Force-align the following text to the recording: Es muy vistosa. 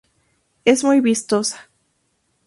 Es 0.65 0.83
muy 0.83 0.99
vistosa. 0.99 1.69